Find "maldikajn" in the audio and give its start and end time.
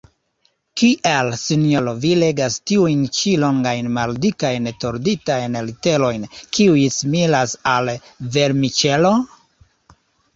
3.97-4.69